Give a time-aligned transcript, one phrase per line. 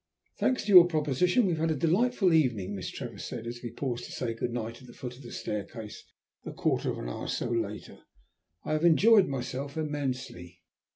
[0.39, 3.69] "Thanks to your proposition we have had a delightful evening," Miss Trevor said, as we
[3.69, 6.05] paused to say good night at the foot of the staircase
[6.43, 7.99] a quarter of an hour or so later.
[8.65, 10.63] "I have enjoyed myself immensely."